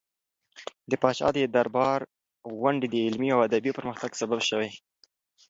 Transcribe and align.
د 0.89 0.91
پاچا 1.01 1.27
د 1.33 1.37
دربار 1.55 1.99
غونډې 2.59 2.87
د 2.89 2.95
علمي 3.05 3.29
او 3.35 3.39
ادبي 3.47 3.71
پرمختګ 3.79 4.11
سبب 4.21 4.39
شوې. 4.49 4.69